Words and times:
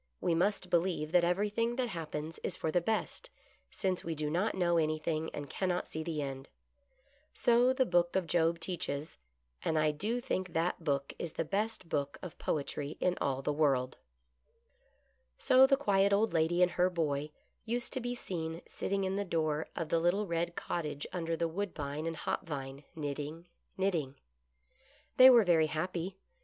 We 0.19 0.33
must 0.33 0.71
believe 0.71 1.11
that 1.11 1.23
ev 1.23 1.37
erything 1.37 1.77
that 1.77 1.89
hap 1.89 2.13
pens 2.13 2.39
is 2.41 2.57
for 2.57 2.71
the 2.71 2.81
best 2.81 3.29
since 3.69 4.03
we 4.03 4.15
do 4.15 4.31
not 4.31 4.55
know 4.55 4.77
any 4.79 4.97
thing 4.97 5.29
and 5.31 5.47
cannot 5.47 5.87
see 5.87 6.01
the 6.01 6.23
end; 6.23 6.49
so 7.35 7.71
the 7.71 7.85
book 7.85 8.15
of 8.15 8.25
Job 8.25 8.55
MRS. 8.55 8.55
fayerweather 8.55 8.55
and 8.55 8.55
"good 8.55 8.55
luck." 8.55 8.59
teaches, 8.61 9.17
and 9.63 9.77
I 9.77 9.91
do 9.91 10.19
think 10.19 10.53
that 10.53 10.83
book 10.83 11.13
is 11.19 11.33
the 11.33 11.45
best 11.45 11.87
book 11.87 12.17
of 12.23 12.39
poetry 12.39 12.97
in 12.99 13.15
all 13.21 13.43
the 13.43 13.53
world." 13.53 13.97
52 13.97 13.97
GOOD 13.97 14.07
LUCK. 14.39 15.33
So 15.37 15.67
the 15.67 15.77
quiet 15.83 16.11
old 16.13 16.33
lady 16.33 16.63
and 16.63 16.71
her 16.71 16.89
boy 16.89 17.29
used 17.65 17.93
to 17.93 17.99
be 18.01 18.15
seen 18.15 18.63
sitting 18.67 19.03
in 19.03 19.17
the 19.17 19.23
door 19.23 19.67
of 19.75 19.89
the 19.89 19.99
little 19.99 20.25
red 20.25 20.55
cottage 20.55 21.05
under 21.13 21.35
the 21.37 21.47
woodbine 21.47 22.07
and 22.07 22.15
hop 22.15 22.47
vine, 22.47 22.83
knitting, 22.95 23.45
knitting. 23.77 24.15
They 25.17 25.29
were 25.29 25.43
very 25.43 25.67
happy. 25.67 26.17